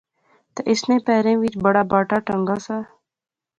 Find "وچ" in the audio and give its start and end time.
1.41-1.53